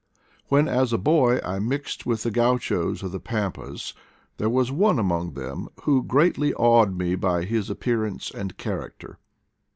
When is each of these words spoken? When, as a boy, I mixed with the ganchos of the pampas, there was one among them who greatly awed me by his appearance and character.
When, 0.47 0.67
as 0.67 0.91
a 0.91 0.97
boy, 0.97 1.39
I 1.45 1.59
mixed 1.59 2.07
with 2.07 2.23
the 2.23 2.31
ganchos 2.31 3.03
of 3.03 3.11
the 3.11 3.19
pampas, 3.19 3.93
there 4.37 4.49
was 4.49 4.71
one 4.71 4.97
among 4.97 5.35
them 5.35 5.67
who 5.83 6.01
greatly 6.01 6.55
awed 6.55 6.97
me 6.97 7.13
by 7.13 7.43
his 7.45 7.69
appearance 7.69 8.31
and 8.31 8.57
character. 8.57 9.19